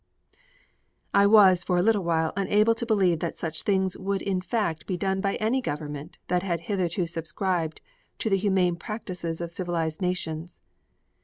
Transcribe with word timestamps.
I 1.13 1.27
was 1.27 1.63
for 1.63 1.77
a 1.77 1.83
little 1.83 2.03
while 2.03 2.33
unable 2.35 2.73
to 2.73 2.87
believe 2.87 3.19
that 3.19 3.37
such 3.37 3.61
things 3.61 3.95
would 3.95 4.23
in 4.23 4.41
fact 4.41 4.87
be 4.87 4.97
done 4.97 5.21
by 5.21 5.35
any 5.35 5.61
government 5.61 6.17
that 6.27 6.41
had 6.41 6.61
hitherto 6.61 7.05
subscribed 7.05 7.81
to 8.17 8.27
the 8.27 8.37
humane 8.37 8.77
practices 8.77 9.41
of 9.41 9.51
civilized 9.51 10.01
nations. 10.01 10.59